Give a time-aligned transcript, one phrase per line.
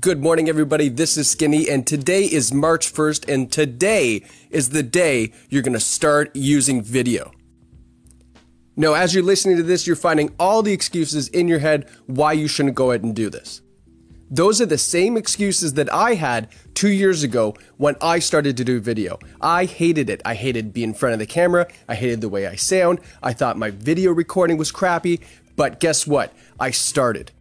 [0.00, 0.88] Good morning, everybody.
[0.88, 5.74] This is Skinny, and today is March 1st, and today is the day you're going
[5.74, 7.32] to start using video.
[8.76, 12.32] Now, as you're listening to this, you're finding all the excuses in your head why
[12.32, 13.60] you shouldn't go ahead and do this.
[14.30, 18.64] Those are the same excuses that I had two years ago when I started to
[18.64, 19.18] do video.
[19.40, 20.22] I hated it.
[20.24, 21.68] I hated being in front of the camera.
[21.88, 23.00] I hated the way I sound.
[23.22, 25.20] I thought my video recording was crappy.
[25.56, 26.32] But guess what?
[26.58, 27.32] I started.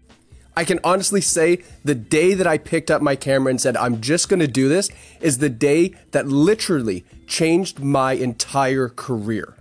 [0.59, 4.01] I can honestly say the day that I picked up my camera and said, I'm
[4.01, 4.89] just going to do this
[5.21, 9.55] is the day that literally changed my entire career.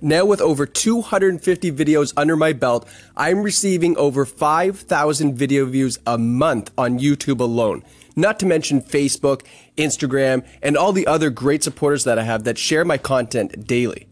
[0.00, 6.16] Now, with over 250 videos under my belt, I'm receiving over 5,000 video views a
[6.16, 7.84] month on YouTube alone.
[8.16, 9.42] Not to mention Facebook,
[9.76, 14.08] Instagram, and all the other great supporters that I have that share my content daily.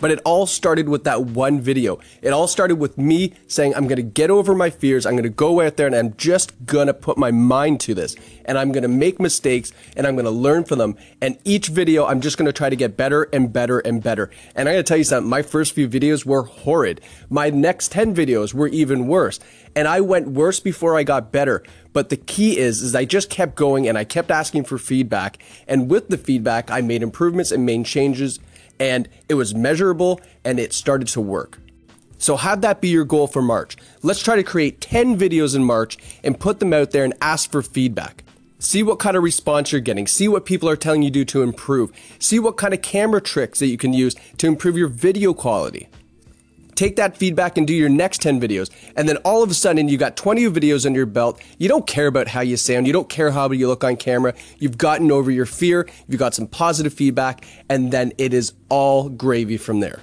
[0.00, 1.98] But it all started with that one video.
[2.22, 5.06] It all started with me saying, I'm going to get over my fears.
[5.06, 7.94] I'm going to go out there and I'm just going to put my mind to
[7.94, 8.16] this.
[8.44, 10.96] And I'm going to make mistakes and I'm going to learn from them.
[11.20, 14.30] And each video, I'm just going to try to get better and better and better.
[14.54, 17.00] And I got to tell you something, my first few videos were horrid.
[17.28, 19.40] My next 10 videos were even worse.
[19.74, 21.62] And I went worse before I got better.
[21.92, 25.42] But the key is, is I just kept going and I kept asking for feedback.
[25.66, 28.38] And with the feedback, I made improvements and made changes
[28.80, 31.58] and it was measurable and it started to work.
[32.18, 33.76] So have that be your goal for March.
[34.02, 37.50] Let's try to create 10 videos in March and put them out there and ask
[37.50, 38.24] for feedback.
[38.58, 40.08] See what kind of response you're getting.
[40.08, 41.92] See what people are telling you to do to improve.
[42.18, 45.88] See what kind of camera tricks that you can use to improve your video quality
[46.78, 48.70] take that feedback and do your next 10 videos.
[48.94, 51.42] And then all of a sudden, you got 20 videos under your belt.
[51.58, 52.86] You don't care about how you sound.
[52.86, 54.32] You don't care how you look on camera.
[54.58, 55.88] You've gotten over your fear.
[56.06, 57.44] You've got some positive feedback.
[57.68, 60.02] And then it is all gravy from there.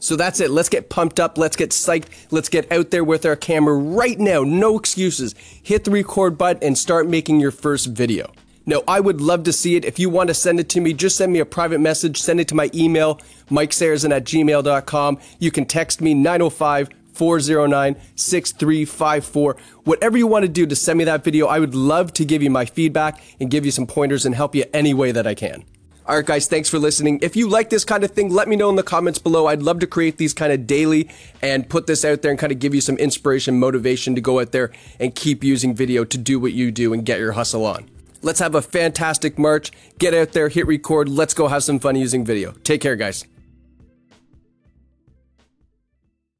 [0.00, 0.50] So that's it.
[0.50, 1.38] Let's get pumped up.
[1.38, 2.08] Let's get psyched.
[2.32, 4.42] Let's get out there with our camera right now.
[4.42, 5.34] No excuses.
[5.62, 8.32] Hit the record button and start making your first video.
[8.68, 9.84] No, I would love to see it.
[9.84, 12.20] If you want to send it to me, just send me a private message.
[12.20, 15.18] Send it to my email, mikesarrazin at gmail.com.
[15.38, 19.56] You can text me 905 409 6354.
[19.84, 22.42] Whatever you want to do to send me that video, I would love to give
[22.42, 25.34] you my feedback and give you some pointers and help you any way that I
[25.34, 25.64] can.
[26.08, 27.18] All right, guys, thanks for listening.
[27.22, 29.46] If you like this kind of thing, let me know in the comments below.
[29.46, 31.10] I'd love to create these kind of daily
[31.42, 34.38] and put this out there and kind of give you some inspiration, motivation to go
[34.38, 34.70] out there
[35.00, 37.88] and keep using video to do what you do and get your hustle on.
[38.22, 39.70] Let's have a fantastic March.
[39.98, 41.08] Get out there, hit record.
[41.08, 42.52] Let's go have some fun using video.
[42.64, 43.24] Take care, guys.